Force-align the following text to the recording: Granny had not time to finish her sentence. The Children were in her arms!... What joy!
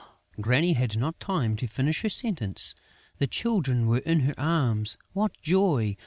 Granny 0.39 0.73
had 0.73 0.97
not 0.97 1.19
time 1.19 1.55
to 1.55 1.67
finish 1.67 2.01
her 2.01 2.09
sentence. 2.09 2.73
The 3.19 3.27
Children 3.27 3.85
were 3.85 3.99
in 3.99 4.21
her 4.21 4.33
arms!... 4.39 4.97
What 5.13 5.39
joy! 5.43 5.95